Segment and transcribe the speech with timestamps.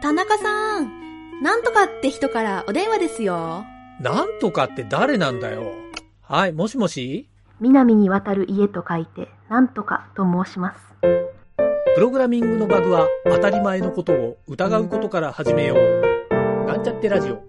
[0.00, 3.64] 田中さん、なんとかって人からお電話ですよ。
[4.00, 5.72] なんとかって誰なんだよ。
[6.22, 7.28] はい、もしもし？
[7.58, 10.80] 南に渡る家と書いて、なんとかと申します。
[11.96, 16.64] プログラミングのバグは当たり前のことを疑うことから始めよう。
[16.66, 17.42] なんちゃってラジオ。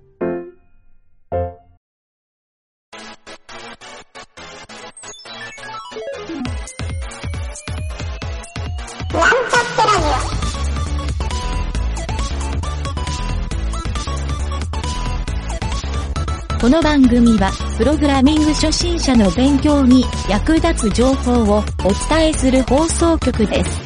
[16.61, 21.63] この番組は、プログラミング初心者の勉強に役立つ情報をお
[22.09, 23.81] 伝えする放送局です。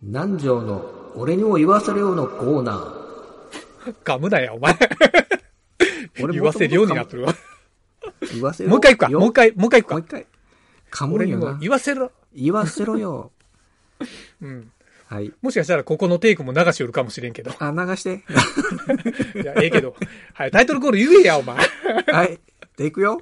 [0.00, 0.82] 南條の
[1.14, 3.94] 俺にも言わせるようのコーナー。
[4.02, 4.74] ガムだよ、お前。
[6.22, 7.34] 俺言わせるようになってるわ。
[8.32, 9.94] 言わせもう一回行くか、もう一回、もう一回行くか。
[9.96, 10.26] もう一回。
[10.90, 11.58] 噛む俺にもんよな。
[11.58, 12.10] 言わせろ。
[12.34, 13.30] 言わせろよ。
[14.42, 14.72] うん。
[15.06, 15.32] はい。
[15.42, 17.52] もしかしたらここのテイクも流しよるかもしれんけど。
[17.58, 18.22] あ、流して。
[19.42, 19.96] いや、ええけど。
[20.34, 21.56] はい、タイトルコール言えや、お前。
[21.56, 22.38] はい。
[22.76, 23.20] で、いくよ。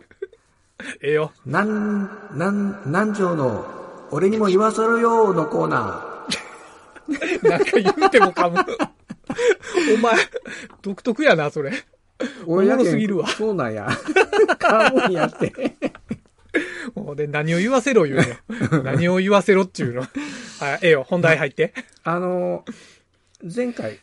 [1.00, 1.32] ええよ。
[1.46, 3.66] なん、なん、南條の
[4.10, 6.26] 俺にも言わせるよのコーナ
[7.42, 8.58] なんか言うても噛む。
[9.94, 10.16] お前、
[10.82, 11.70] 独特やな、それ。
[11.70, 11.74] ー。
[12.46, 13.88] おもろすぎるわそうなんや。
[14.58, 15.52] 噛むんやって。
[16.94, 18.16] もうで、何を言わせろ言う
[18.72, 18.82] の。
[18.84, 20.00] 何を言わせろっていうの。
[20.02, 20.10] はい、
[20.82, 21.74] ええよ、本題入って。
[22.04, 22.64] あの、
[23.42, 24.00] 前回、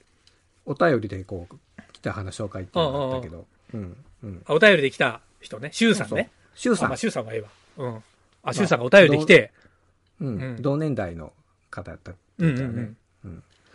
[0.66, 1.56] お便りでこう、
[1.94, 3.46] 来た話紹介っていうのがあったけど。
[3.74, 3.98] うん。
[4.24, 4.44] うん。
[4.46, 6.32] あお便りで来た人ね、シュウさんね。
[6.56, 6.98] シュウさんあまあ、。
[6.98, 7.50] シュウさんはええわ。
[7.78, 8.04] うん。
[8.44, 9.52] あ、シュウさんがお便りで来て、
[10.22, 10.62] ううんん。
[10.62, 11.34] 同年代の
[11.70, 12.18] 方やったね。
[12.40, 12.98] うん。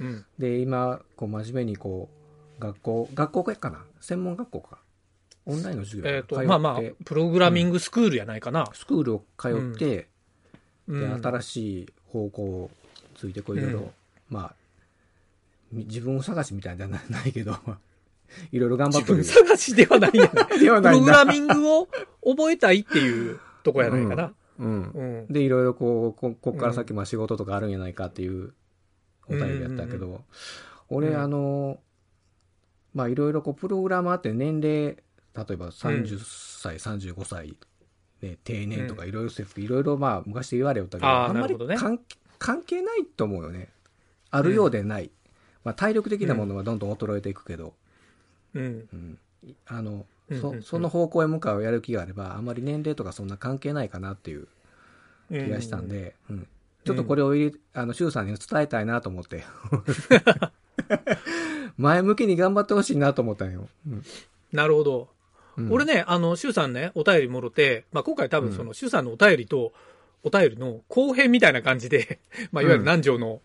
[0.01, 0.25] うん。
[0.39, 2.09] で、今、こう、真面目にこ
[2.59, 3.85] う、学校、学校かな？
[4.01, 4.79] 専門学校か。
[5.47, 6.15] オンラインの授業？
[6.15, 8.67] えっ、と、通ってまあまあ、プログラミングスクールやないかな。
[8.73, 10.09] スクールを通って、で、
[10.89, 11.23] うん。
[11.23, 12.71] 新しい方向を
[13.17, 13.91] ついてこういろいろ、うん
[14.29, 14.55] まあ、
[15.73, 17.57] み自分を探しみたいじゃな ないけど、
[18.53, 19.47] いろいろ頑張っ自分てるけど。
[19.49, 20.59] 探しではないや ない。
[20.61, 21.89] ではプログラミングを
[22.25, 24.33] 覚えたいっていうとこやないかな。
[24.59, 24.83] うん。
[24.83, 25.33] うん。
[25.33, 28.53] で、いろいろこう、ここっから先まあ仕事とかあるんやないかっていう
[29.29, 30.19] お便りやったけど、うん
[30.93, 31.79] 俺、うんあの、
[32.95, 34.97] まあいろいろこう、プログラマーって年齢、
[35.37, 37.57] 例えば30歳、35歳、
[38.23, 42.01] ね、定年とかいろいろいろいろまあ昔言われよったけど、あーあんまりなるほどね関
[42.39, 43.69] 関係ないと思うよね。
[44.31, 45.11] あるようでない。
[45.65, 47.75] まあ体力的なものはどんどん衰えていくけど、
[48.55, 48.89] うん。
[48.93, 49.19] うん
[49.67, 49.91] あの、
[50.29, 54.47] うんうんうんそその方向へ向かうやる気があれば、あんまり年齢とかそんな関係ないかなっていう
[55.29, 56.47] 気がしたんで、うん
[56.85, 59.45] ちょっとこれを入れ、あの、周さんに伝えたいなと思って。
[61.77, 63.69] 前向きに頑張ってほしいなと思ったんよ。
[63.87, 64.03] うん
[64.53, 65.09] なるほど。
[65.57, 65.73] うん。
[65.73, 69.73] 俺ね、あの、シュウさんね、お便りもろて、まあ、今回多分その、シュウさんのお便りと、
[70.23, 72.21] お便りの後編みたいな感じで、
[72.53, 73.41] まあ、いわゆる南條の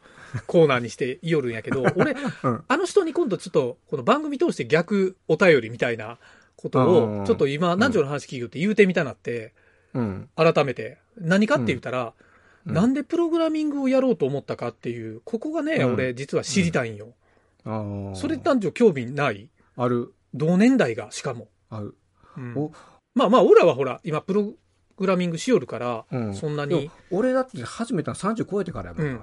[0.48, 2.64] コーナーにしていよるんやけど、俺、うん。
[2.68, 6.18] あの人に今度ちょっと、この番組通して逆お便りみたいな
[6.56, 9.54] ことうんを、ちょっと今、南條の話聞いて言うてみたなって、
[9.94, 10.30] うん。
[10.36, 10.98] 改めて。
[11.18, 12.14] 何かって言ったら、
[12.66, 12.74] うん。
[12.74, 15.94] なんでプログラミングをやろうと思ったかっていう、ここがね、うん。
[15.94, 17.14] 俺実は知りたいんよ。
[18.16, 19.50] それ男女興味ない？
[19.76, 21.48] ある、同年代が、しかも。
[21.70, 21.96] ある。
[22.38, 22.58] うん。
[22.58, 22.72] お。
[23.14, 24.54] まあまあ、俺らはほら、今プロ
[24.98, 26.34] グラミングしよるから、うん。
[26.34, 26.90] そんなに。
[27.12, 29.12] 俺だって始めたの30超えてからやもんな。
[29.12, 29.18] うん。
[29.18, 29.22] あ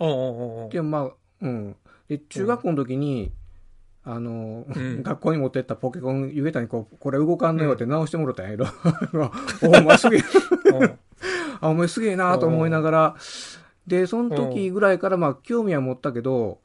[0.00, 0.68] あああああ。
[0.68, 1.10] でもまあ、
[1.42, 1.76] うん。
[2.08, 3.32] で、中学校の時に、
[4.04, 5.02] あの、うん。
[5.02, 8.66] 学校に持ってったポケコン、ゆげたにこう、これ動かんのよって直してもらったんやけど、
[9.62, 10.20] お お前すげえ、
[10.72, 10.98] うん。
[11.60, 13.16] あ、お前すげえなと思いながら、
[13.86, 16.60] で、その時ぐらいからまあ興味は持ったけど、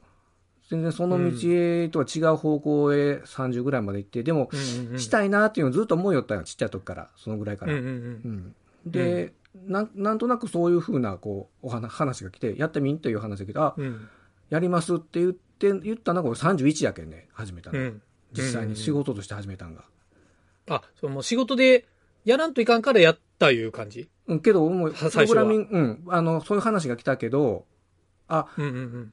[0.70, 4.48] 全然その道へとは違う方向へ30ぐらいまで行って、でも、
[4.96, 7.74] したいなっていうのをずっと思いよったよ、ちっちゃい時から、そのぐらいから。
[8.86, 9.34] で、
[9.66, 14.08] なんなんとなくそういうふうなこうお話話が来て、やってみんという話だけど、あ、うん。
[14.50, 17.78] やりますって言って、言ったのが俺31やけんね、始めたの。
[17.78, 18.02] うん。
[18.32, 19.84] 実際に仕事として始めたんが。
[20.68, 21.86] あ、その仕事で
[22.24, 24.08] やらんといかんからやったいう感じ？
[24.26, 27.64] うん、けど、もう、プログラミング、うん、あの、そういう話が来たけど、
[28.26, 29.12] あ、うんうんうん。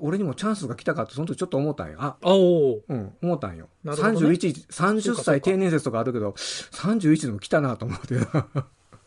[0.00, 1.98] 俺にもチャンスが来たかって、その時ちょっと思ったんよ。
[2.00, 3.68] あ、あおーうん、思ったんよ。
[3.84, 8.16] なるほどね31、30そうか歳定年説とかあるけど、31でも来たなと思って。
[8.16, 8.22] おー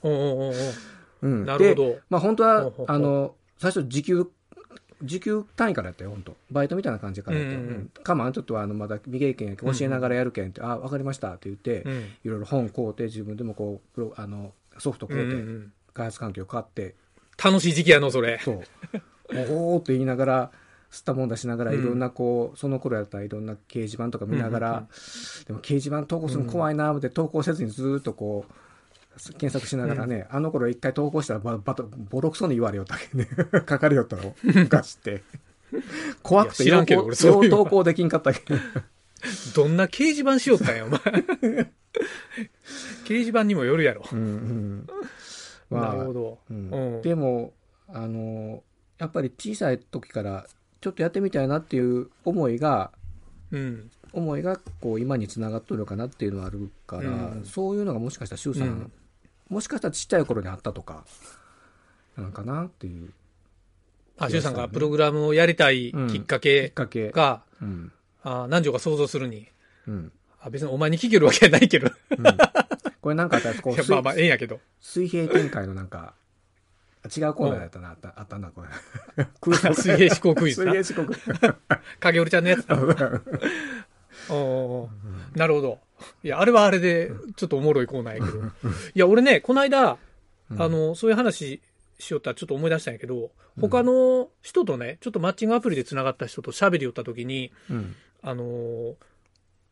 [0.03, 0.53] おーお
[1.23, 1.45] うん。
[1.45, 4.27] なるほどでまあ本当はあの、最初時給、
[5.01, 7.59] 時給単位からやったよ、本当バイトみたいな感じからやったよ。
[7.59, 11.93] うんうんうんうんかまあ、ちょっとあの、まだ未経験やけん教えながらやるけんって、あ、わかりましたって言って、うん
[12.23, 16.95] いろいろ本買うて、自分でもこう、プロあの、ソフト買うて、うんうんうん開発環境買って、
[17.43, 18.39] 楽しい時期やの、それ。
[18.43, 18.63] そう。
[19.49, 20.51] おおーって言いながら、
[20.93, 24.87] 吸ったもんだしながら、うんいろんなこう、その頃やったらいろんな掲示板とか見ながら、
[25.47, 28.53] でも掲示板投稿するの怖いなーって投稿せずにずーっとこう、
[29.33, 33.27] 検索しながらね、あの頃一回投稿したらば、ばと、ボロクソに言われよったけね。
[33.67, 34.35] 書かれよったの。
[34.43, 35.23] 昔って。
[36.21, 38.59] 怖くていや知らんけどよう投稿できんかったけど。
[39.55, 40.99] どんな掲示板しよったんや、お前。
[43.05, 44.03] 掲示板にもよるやろ。
[44.11, 44.87] うんうん。
[45.71, 46.39] まあなるほど。
[46.51, 47.53] うんうんでも、
[47.87, 48.63] あの、
[48.99, 50.47] やっぱり小さい時から、
[50.83, 52.91] ちょっとやってみたいなっていう思いが、
[53.51, 53.89] うん。
[54.11, 58.91] 思いがこう今につながっとるのかなっていうのはあるから、うんそういうのがもしかしたら周さん、うん
[59.49, 61.05] もしかしたらちっちゃい頃にあったとか、
[62.17, 63.11] なのかなっていう
[64.17, 67.11] あ、シュウさんがプログラムをやりたいきっかきっけかけ。
[67.11, 67.91] が、うん。
[68.23, 69.47] あ南條が想像するに、
[69.87, 70.11] うん。
[70.41, 71.87] あ別にお前に聞けるわけはないけど。
[71.87, 72.23] いうん
[73.01, 74.61] これなんかあったら、こう、 や、まあまあ、ええんやけど。
[74.79, 76.22] 水水平展開のなんか、あ
[77.05, 79.73] 違うコーナーやったな、あった、あったな、これ。
[79.73, 80.73] 水平思考クイズな。
[80.73, 81.55] 水平思考。
[81.99, 82.77] 影織ちゃんのやつだ。
[84.29, 84.89] お
[85.35, 85.79] なるほど。
[86.23, 88.37] いや、あれはあれで、ちょっとおもろいコーナーやけど。
[88.39, 88.49] い
[88.95, 89.97] や、俺ね、この間、
[90.51, 91.61] うんあの、そういう話
[91.99, 97.95] しよったらちょっと思い出したんやけど、他の人とね、ちょっとマッチングアプリで繋がった人と喋りよった時に、うん。
[98.21, 98.95] あのー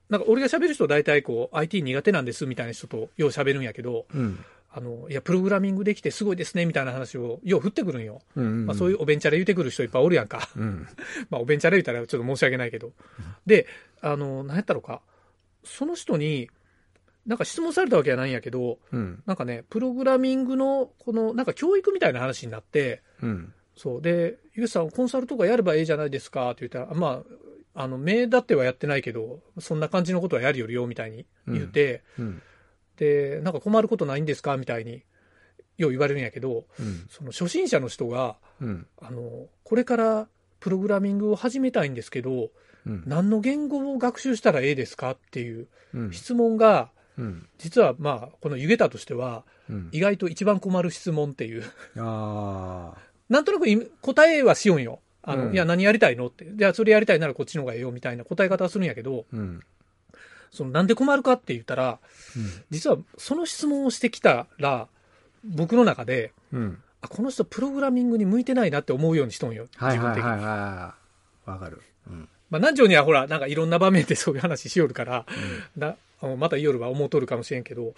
[0.10, 4.44] なんか俺が喋る人大体こう IT 苦手なんですみたいな人とよう喋るんやけど、うん。
[4.74, 8.22] あの、いや、プログラミングできてすごいですねみたいな話をよう振ってくるんよ。
[8.36, 8.66] うん。
[8.66, 10.50] まあそういうおべんちゃら言うてくる人いっぱいおるやんか。
[10.56, 10.88] うん。
[11.30, 12.94] まあおべんちゃら言うたらちょっと申し訳ないけど。
[13.46, 13.68] で、
[14.02, 15.02] あの、何やったのか。
[15.64, 16.50] その人に、
[17.26, 19.22] なんか質問されたわけじゃないんやけど、うん。
[19.26, 23.54] なんかね、プログラミングの、この、なんか教育みたいな話になって、うん。
[23.76, 24.02] そう。
[24.02, 27.24] で、ゆうさん、コンサルとかやればいいじゃないですかって言ったら、ま
[27.76, 32.42] あ、あの、目立ってはやってないけど、そんな感じのことはやるよりよ、みたいに言って、うん。
[33.02, 34.58] で、なんか困ることないんですか？
[34.58, 35.02] みたいに、
[35.78, 37.08] よう言われるんやけど、うん。
[37.10, 38.86] その初心者の人が、うん。
[39.02, 40.28] あの、これから
[40.60, 42.52] プログラミングを始めたいんですけど、
[42.86, 43.04] うん。
[43.08, 45.12] 何の言語を学習したらええですか？
[45.12, 46.14] っていううん。
[46.14, 47.48] 質問が、うん。
[47.58, 49.90] 実はまあ、この湯桁としては、うん。
[49.92, 51.64] 意外と一番困る質問っていう。
[51.98, 55.00] なんとなくい答えはしよんよ。
[55.24, 56.28] あの、うんいや、何やりたいの？
[56.28, 56.46] って。
[56.56, 59.62] じゃあ、それやりたいならこっちの方がええよ、みたいな答え方はするんやけど、うん。
[60.52, 62.00] その、なんで困るかって言ったら、
[62.70, 64.88] 実は、その質問をしてきたら、
[65.44, 66.82] 僕の中で、うん。
[67.02, 69.68] あ、この人プログラミングに向いてないなって思うようにしとんよ。
[69.78, 70.30] はい自分的に。
[70.30, 70.96] はいはいは
[71.48, 71.50] い。
[71.50, 71.82] わかる。
[72.08, 72.30] うん。
[72.50, 75.26] まあ、南條にはほら、なんかいろんな場面でそういう話しよるから、
[75.76, 77.96] なあのまた夜は思うとるかもしれんけど、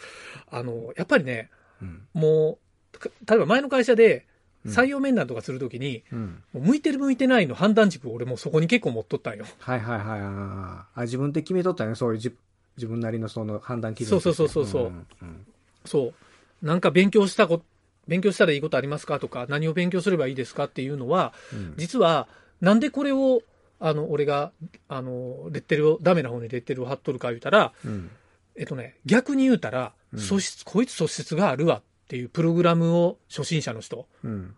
[0.50, 1.50] あの、やっぱりね、
[1.82, 2.08] うん。
[2.14, 2.60] も
[2.94, 4.24] う、か例えば前の会社でうん
[4.66, 6.44] 採用面談とかするときに、うん。
[6.54, 9.46] 向いてる向いてないの判断軸を俺もうそこに結構持っとったんよ。
[9.60, 11.02] はいはいはいあ。
[11.02, 12.36] 自分で決めとったね、そういう自
[12.78, 15.46] 自分なりのその判断基準そうそうそうそうそうんうん
[15.86, 16.14] そ
[16.62, 16.66] う。
[16.66, 17.62] なんか勉強したこ、
[18.08, 22.28] 勉強したらいいことありますかとか、何を勉強すればいいですかっていうのは、うん実は、
[22.62, 23.42] なんでこれを、
[23.80, 24.52] あの、俺が、
[24.88, 28.10] あの、レッテルを、ダメな方にレッテルを貼っとるか言うたら、うん
[28.56, 34.56] えっとね、逆に言うたら、うん素質、こいつ素質があるわっていうプログラムを初心者の人うん。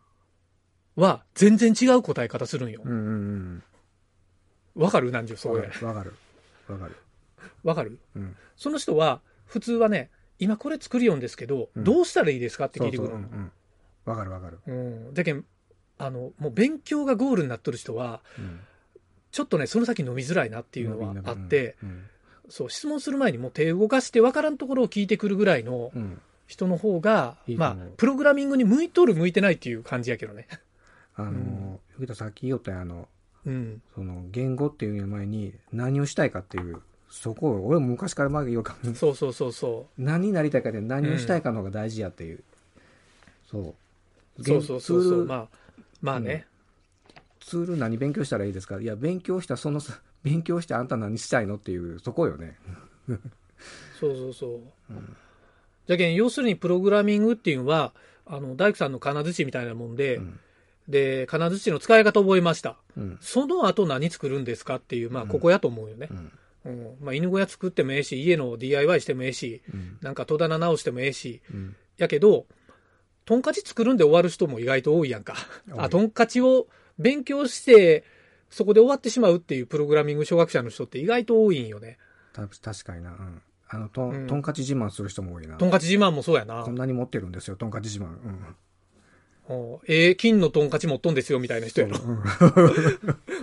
[0.96, 2.82] は、全然違う答え方するんよ。
[2.84, 2.96] うんう。
[2.96, 3.64] ん
[4.76, 5.12] わかる？
[5.12, 5.88] なんじゅう、うんそれ。
[5.88, 6.14] わかる。
[6.68, 6.96] わかる。
[7.64, 8.00] わかる？
[8.16, 8.36] うん。
[8.56, 10.10] その人は、普通はね、
[10.40, 11.84] 今これ作りよんですけど、うん。
[11.84, 12.66] どうしたらいいですか？
[12.66, 13.28] って聞いてくるの。
[14.06, 14.60] わかるわかる。
[14.68, 15.14] うん。
[15.14, 15.46] だけん
[15.98, 18.60] あの、もう勉強がゴールになっとる人は、うん。
[19.32, 22.06] ちょっとね、その先飲みづらいなっていうのはあって、うん。
[22.48, 30.48] そう、質問する前にもう手を動かして分からんところを聞いてくるぐらいのうん人の方が、まあ、プログラミングに向いとる向いてないっていう感じやけどね。
[31.16, 33.08] あうんのゆきたさっき言ったよあの
[33.46, 33.82] うん。
[33.94, 42.44] その言語っていう前に何をしたいかっていうそこを俺も昔から前言うかそうそうそうそ何になりたいかで何をしたいかの方が大事やっていう、
[43.50, 43.62] そう
[44.40, 44.44] う。
[44.44, 45.02] そうそうそうそう。
[45.02, 45.48] ツールまあ、
[46.02, 46.46] まあね。
[47.40, 48.82] ツール何勉強したらいいですか？
[48.82, 49.80] いや勉強したその
[50.24, 52.58] 勉強してあんた何したいのっていうそこよね
[54.00, 54.94] そうそうそう。
[55.88, 57.94] じゃけん、要するにプログラミングっていうのは、
[58.26, 60.40] あの、大工さんの金槌みたいなもんで、うん
[60.88, 62.78] で、金槌の使い方覚えました。
[62.96, 66.14] うんその後何作るんですかっていう、まあ、うんここやと思うよねう。
[66.14, 66.32] ん
[66.66, 66.96] うん。
[67.02, 72.46] まあ、犬小屋作ってもええし、家の DIY してもええし、うんなんか戸棚直してもええし、うんやけど、
[73.26, 75.36] トンカチ作るんで終わる人も意外と多いやんか。
[75.76, 76.68] あ、トンカチを
[77.00, 78.04] 勉強して、
[78.50, 81.98] そこで終わってしまうっていうプログラミング初学者の人って意外と多いんよね。
[82.34, 83.42] た確かにな、うん、
[83.76, 84.26] あのとうん。
[84.26, 85.58] んとんかち自慢する人も多いな。
[85.58, 86.64] トンカチ自慢もそうやな。
[86.64, 86.76] こん。
[86.76, 88.12] なに持ってるんですよとんかち自慢、うん。
[88.12, 88.56] うん
[89.88, 91.98] えー金のトンカチ持っとんですよみたいな人やろ。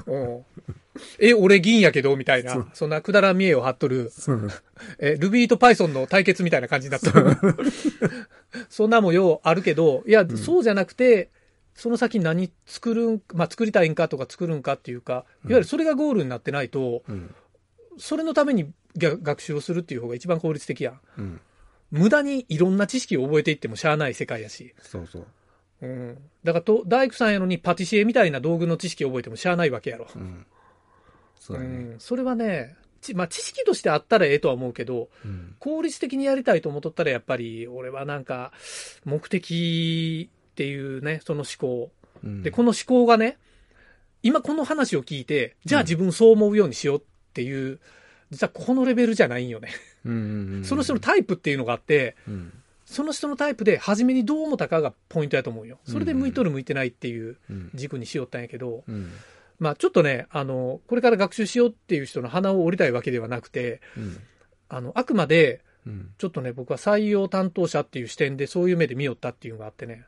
[0.07, 0.35] うん。
[0.35, 0.45] うん
[1.19, 2.69] え、俺銀やけどみたいな。
[2.75, 4.11] そんなくだらん見栄を張っとる。
[4.11, 4.51] そう。
[4.99, 7.37] え、Ruby と Python の対決みたいな感じになっとる。
[8.69, 11.31] そんなもようあるけど、いや、そうじゃなくて、
[11.75, 17.35] その先何作るん、まあ、作りたいんかとか作るんかっていうか、いわゆるそれがゴールになってないと、うん
[17.99, 21.01] それのためにが学習をするっていう方が一番効率的やん。
[21.19, 21.41] うん
[21.93, 24.75] 無駄にいろんな知識を覚えていってもしゃあない世界やし。
[24.81, 25.27] そうそう。
[25.83, 26.19] うん。
[26.43, 30.07] だからと、大工さんやのにパティシエみたいな道具の知識を覚えてもしゃあないわけやろ。
[30.17, 30.47] うん。
[31.39, 31.69] そうだね。
[31.69, 32.01] ん。
[32.01, 35.55] それはね、ちまあ、知識としてあったらええとは思うけど、うん。
[35.59, 38.53] 効率的にやりたいと思っとったらやっぱり、俺はなんか、
[39.05, 41.91] 目的っていうね、その思考。
[42.25, 43.37] うんで、この思考がね、
[44.23, 47.03] 今この話を聞いて、じゃあ自分そう思うようにしようっ
[47.33, 47.81] ていう、
[48.31, 49.71] 実はこのレベルじゃないんよね。
[50.05, 52.53] うんうんうんその人のタイプっていうのがあって、うん。
[52.85, 55.79] その人のタイプで初めにどう思ったかがポイントやと思うよ。
[55.87, 59.13] それで向いとる向いてないっていううん軸にしよったんやけど、うん。
[59.59, 64.19] まあちょっとね、あの、これから学習しようっていう人の鼻を折りたいわけではなくて、うん。
[64.69, 66.11] あの、あくまで、うん。
[66.19, 70.05] ちょっとね、僕は採用担当者っていう視点でそういう目で見よったっていうのがあってね。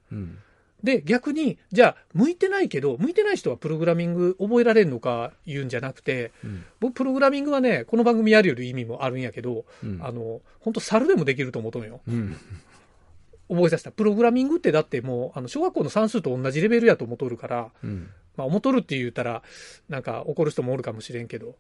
[0.84, 12.00] うんで、逆に、じゃあ、向いてないけど、向いてない人はプログラミング覚えられるのか言うんじゃなくて、うん僕、プログラミングはね、この番組やるより意味もあるんやけど、うんあの、本当猿でもできると思うとんよ。
[12.06, 12.36] うん
[13.48, 13.92] 覚えさせた。
[13.92, 19.42] プログラミングってだってもう、あの、小学校の算数と同じレベルやと思っとるから、うんまあ、思っとるって言ったら、
[19.88, 21.56] なんか怒る人もおるかもしれんけど、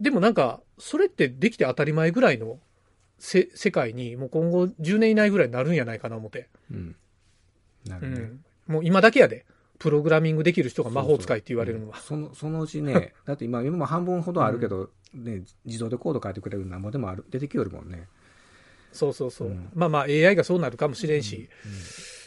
[0.00, 2.58] でもなんか、それってできて当たり前ぐらいの
[3.18, 6.48] せ世界に、もう今後10年以内ぐらいになるんやないかな思って。
[6.70, 6.96] うん
[7.88, 8.44] なうるねん。
[8.66, 9.44] もう今だけやで。
[9.78, 11.98] プログラミングできる人が魔法使いって言われるのは。
[11.98, 18.08] その そのうちね、だって今、今も半分ほどあるけど、ね、自動でコード書いてくれるなんぼでもある出てきよるもんね。
[18.92, 19.48] そうそうそう。
[19.48, 21.48] うんまあまあ AI がそうなるかもしれんし、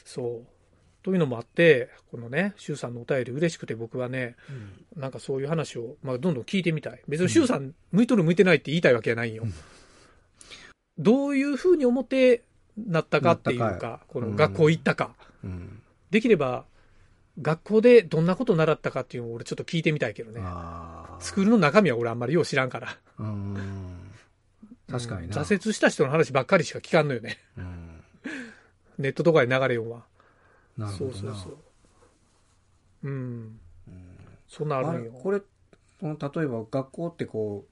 [0.05, 0.47] そう。
[1.03, 4.35] というのもあって、このね、周さんのお便り嬉しくて僕はね、
[4.95, 7.01] なんかそういう話を、まあ、どんどん聞いてみたい。
[7.07, 9.43] 別に周さん、向いとる向いてないって言いたいわけじゃないんよ。
[10.99, 12.43] どういうふうに思って
[12.77, 15.15] なったかっていうか、この学校行ったか。
[15.43, 15.81] うん
[16.11, 16.65] できれば、
[17.41, 20.41] 学校でどんなこと習ったかっていうのを俺ちょっと聞いてみたいけどね。
[20.43, 22.89] あスクールの中身は俺あんまりよう知らんから。
[22.89, 23.23] あ。
[23.23, 24.11] うん
[24.89, 25.37] 確かにな。
[25.37, 27.37] 挫折した人の話ばっかりしか聞かんのよね。
[27.57, 28.03] うん
[28.97, 30.03] ネットとかで流れよんは。
[30.77, 31.13] なるほどな。
[31.13, 31.57] そうそうそう。
[33.03, 33.59] うん。
[34.47, 35.11] そんなああるんよ。
[35.13, 35.41] れこれ、
[35.99, 37.65] その例えば学校ってこ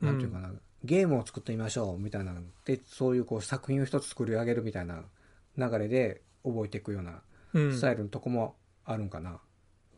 [0.00, 0.52] う、なんていうかな、
[0.84, 5.02] ゲームを作ってみましょうみたいなので、そういうこう作品を一つ作り上げるみたいな
[5.56, 7.20] 流れで覚えていくような
[7.54, 9.40] うんスタイルのとこもあるんかな。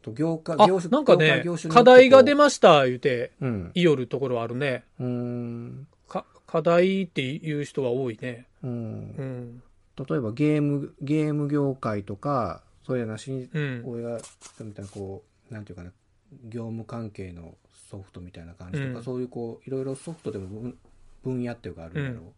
[0.02, 3.70] と業界、あ業種、なんかね課題が出ました言うて、うん。
[3.74, 4.84] いよるところあるね。
[4.98, 5.86] うーん。
[6.08, 8.46] か課題っていう人は多いね。
[8.62, 8.74] うんう
[9.22, 9.62] ん。
[10.08, 13.82] 例えばゲーム、ゲーム業界とか、そういうなしに、うん。
[13.84, 14.20] 俺が言っ
[14.56, 15.90] たみたいな、こう、なんていうかな、
[16.44, 17.56] 業務関係の
[17.90, 20.78] ソフトみたいな感じとか、うんそういうこう、いろいろソフトでも分
[21.24, 22.32] 分野っていうかあるんだろう。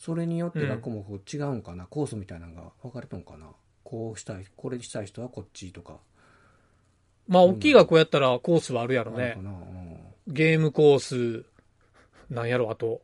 [0.00, 3.48] うんそれによって学校も違うんかな、コースみたいなのが分かれとんかな？
[3.84, 5.98] こうしたい、これしたい人はこっちとか。
[7.28, 9.36] まあ、大きい学校やったらコースはあるやろね。
[9.36, 9.98] うん。
[10.26, 10.98] ゲームコー
[11.42, 11.44] ス、
[12.30, 13.02] なんやろ、あと、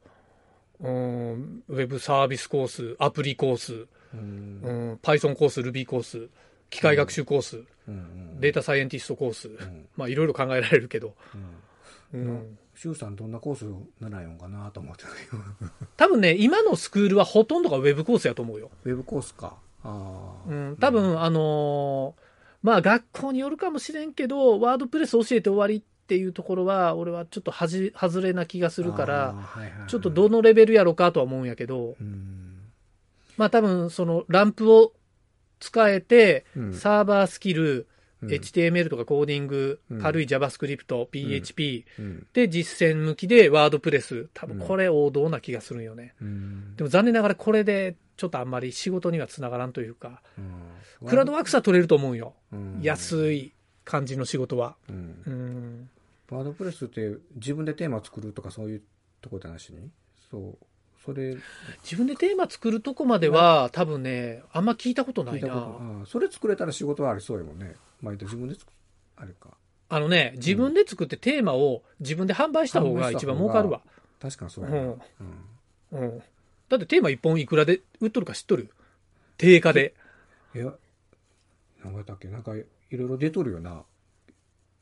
[0.81, 4.61] うん、ウェブサービスコース、アプリコース、うん。
[4.63, 6.31] うん、Python コース、Ruby コース、
[6.71, 8.41] 機械学習コース、うん。
[8.41, 9.87] データサイエンティストコース、ん。
[9.97, 11.15] まあ、いろいろ考えられるけど、
[12.15, 12.21] うん。
[12.21, 12.59] うん。
[12.77, 13.65] シュウさんどんなコース
[14.01, 15.43] 習いよんかなと思ってたけど
[15.97, 18.71] 多分ね、今のスクールはほとんどがウェブコースやと思うよ。
[18.85, 19.57] ウェブコースか。
[19.83, 20.51] ああ。
[20.51, 22.27] うん、多分、あのー
[22.63, 32.59] まあ学校によるかもしれんけど、ワードプレス教えて終わりっていうところは、俺はちょっとはじ、外れな気がするから、はいはいはいちょっとどのレベルやろかとは思うんやけど、うん。
[33.37, 34.93] まあ多分、そのランプを
[35.61, 37.87] 使えて、うんサーバースキル、
[38.23, 42.27] うん HTML とかコーディング、うん軽い JavaScript、PHP、うん。
[42.33, 44.29] で実践向きでワードプレス。
[44.33, 46.15] 多分これ王道な気がするんよね。
[46.21, 52.35] うんでも残念ながらこれでちょっとあんまり仕事にはつながらんというか、うんクラウドワークスは取れると思うよ。
[52.53, 53.53] うん安い
[53.85, 54.77] 感じの仕事は。
[54.89, 55.91] うんうん。
[56.31, 58.83] ワードプレスって自分でテーマ作るとかそういう
[59.21, 59.91] ところなしに
[60.31, 60.67] そう。
[61.05, 61.37] それ、
[61.85, 65.49] 自分でテーマ作るとこまでは多分ね、あんま聞いたことないな。
[65.53, 67.77] ああそれ作れたら仕事はありそうやもんね。
[68.01, 68.73] 毎度自分で作
[69.17, 69.57] あれか。
[69.89, 73.83] あのね、自分で作ってテーマを自分で販売した方が一番儲かるわ。
[74.21, 74.77] 確かにそうやな。
[74.79, 75.01] うん
[75.93, 76.23] うんうん。
[76.69, 78.71] だってテーマ一本いくらで売っとるか知っとる？
[79.39, 79.95] 定価で。
[80.55, 80.73] いや、
[81.85, 82.29] 何やったっけ？
[82.29, 83.83] なんかいろいろ出とるよな。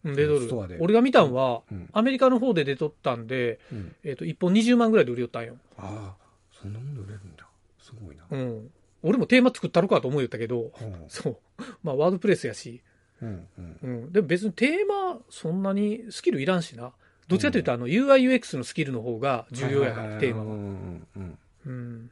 [0.04, 0.78] うん出とる。
[0.80, 3.94] 俺が見たんは、うんアメリカの方で出とったんで、うん。
[4.04, 5.56] えっ、と、一本20万ぐらいで売りよったんよ。
[5.76, 7.46] ああ、そんなもんで売れるんだ。
[7.80, 8.24] すごいな。
[8.30, 8.70] うん。
[9.02, 11.36] 俺もテーマ作ったろかと思うよったけど、うんそう。
[11.82, 12.82] まあ、ワードプレスやし、
[13.24, 14.12] うんうんうん。
[14.12, 16.92] でも別にテーマ、そんなにスキルいらんしな。
[17.28, 20.46] どっちかというと、あの、UIUX のスキルの方が重要やから、テーマは。
[20.46, 22.10] うんうんうんうん。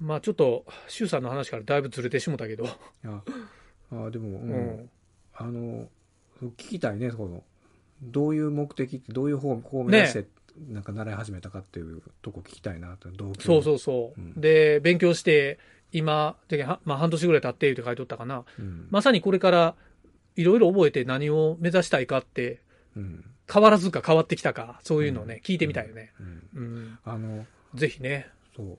[0.00, 2.66] まあ、ちょっと、シュウさんの話からだいぶずれてしもたけど、
[3.04, 3.22] あ
[3.92, 4.90] あでも、ううんん。
[5.34, 5.88] あの
[6.42, 7.42] 聞きたいねその
[8.02, 10.26] どういう目的ってどういう方向を目指して
[10.68, 13.08] なんか習い始めたかっていうとこ聞きたいなと、
[13.40, 14.20] そうそうそう。
[14.20, 15.58] うんで、勉強して、
[15.92, 16.36] 今、
[16.84, 18.44] まあ、半年ぐらい経っているって書いておったかな。
[18.58, 18.86] うん。
[18.90, 19.74] まさにこれから、
[20.36, 22.60] いろいろ覚えて何を目指したいかって、
[22.96, 23.24] うん。
[23.52, 26.12] 変わらずか変わってきたか、そういうのをね、聞いてみたいよね。
[26.20, 26.48] うん。
[26.54, 26.98] うん。
[27.04, 28.28] あの、ぜひね。
[28.56, 28.78] そう。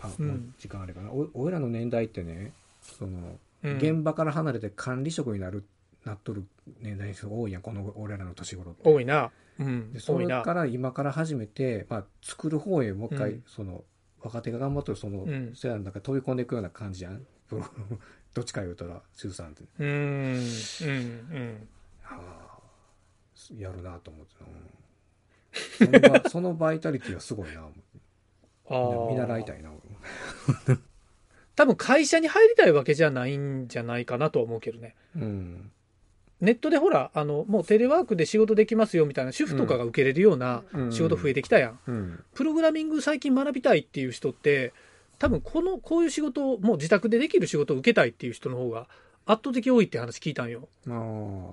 [0.00, 0.22] あ、う
[0.58, 1.10] 時間あれかな。
[1.10, 5.64] お、俺らの年代ってね、その、うん現場から離れて管理職になる、
[6.04, 6.46] なっとる
[6.80, 8.88] 年代の人が多いやん、この俺らの年頃って。
[8.88, 9.32] 多いな。
[9.58, 9.98] うんで。
[9.98, 10.44] それか。
[10.54, 13.82] ら今から始めて、まあ、作る方へもう一回、うんその
[14.20, 17.26] 若手が頑張ってるその、うん世代の中に飛び込んでいくような感じやん
[18.38, 19.64] どっちか言うたら周さんって。
[19.80, 19.88] うん。
[19.88, 19.90] うん。
[19.90, 21.68] うん。
[22.04, 22.58] ああ
[23.58, 26.00] やるなと思ってな、うん。
[26.00, 29.10] そのバそのバイタリティはすごいなああ。
[29.10, 29.70] 見習いたいな
[31.56, 33.66] 多分会社に入りたいわけじゃないん。
[33.66, 34.94] じゃないかなとは思うけどね。
[35.16, 35.72] うん。
[36.40, 41.80] ネットでほら、あの、もうテレワークで仕事できますよみたいな主婦とかが受けれるような仕事増えてきたやん。
[41.88, 42.24] うん。
[42.34, 44.72] プログラミング最近学びたいっていう人って、
[45.18, 48.88] 多分この、こういう仕事を、もう自宅でできる仕事を受けたいっていう人の方が
[49.26, 50.68] 圧倒的多いって話聞いたんよ。
[50.86, 51.52] あー。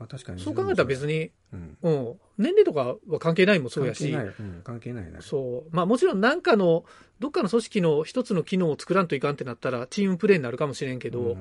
[0.00, 0.40] まあ確かに。
[0.40, 1.76] そう考えたら別に、うん。
[1.82, 4.10] うん、年齢とかは関係ないもそうやし。
[4.10, 5.76] 関係な、い、うん、関係ないなそう。
[5.76, 6.84] まあもちろんなんかの、
[7.20, 11.36] どっかの組織の一つの機能を作らんといかんってなったら、チームプレーになるかもしれんけど、うん。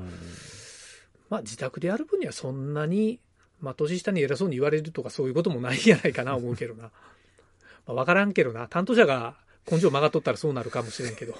[1.30, 3.22] まあ自宅でやる分にはそんなに、
[3.62, 6.92] まあ年下に偉そうに言われるとかそういうこともないんじゃないかな思うけどな。
[7.88, 8.68] まあわからんけどな。
[8.68, 9.38] 担当者が
[9.70, 11.36] 根性曲がっとったらそうなるかもしれんけど。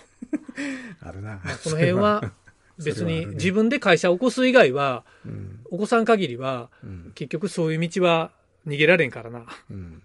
[1.02, 2.32] あるなその辺は
[2.78, 8.32] 別に自分で会社を起こす以外は、うん起こさん限りは、うん結局そういう道は
[8.66, 9.46] 逃げられんからな。
[9.70, 10.02] うん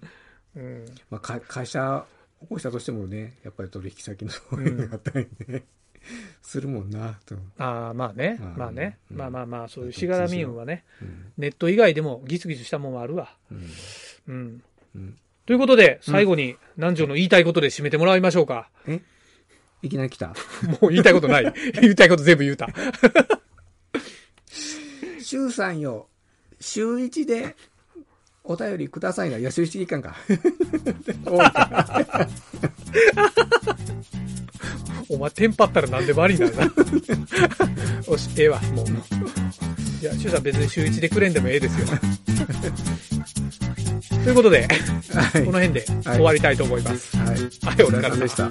[0.56, 0.84] うん。
[1.10, 2.04] まあ、か会社
[2.42, 5.64] 起こしたとしてもねやっぱり取引先のそういうのがあったりね、
[6.42, 8.38] するもんなと、ああ、まあね。
[8.40, 8.98] うんまあね。
[9.10, 13.34] うんまあまあまあ、そういうしがらみ運はね、うんネット以外でもギスギスしたもんはあるわ。
[13.50, 14.62] うん
[14.94, 15.18] うん。
[15.46, 18.70] うん、ということで、最後に南條の言いたいことで締めてもらいましょうか。
[18.86, 19.00] え？
[19.82, 20.28] いきなり来た？
[20.80, 21.52] もう言いたいことない。
[21.80, 22.68] 言いたいこと全部言うた。
[25.20, 26.08] 週3よ
[26.60, 27.56] 週1で
[28.44, 29.38] お便りくださいな。
[29.38, 30.14] いや、週1いか。
[35.08, 36.64] お前、テンパったら何でもありになるな。
[36.64, 36.70] よ
[38.18, 38.86] し、ええわ、もう。
[38.86, 38.90] い
[40.04, 41.86] や、シュウさん別に週1でくれんでもええですよ。
[44.24, 47.16] ということで、はいこの辺で終わりたいと思います。
[47.16, 47.28] はい。
[47.28, 48.50] はい、お疲れ様でした。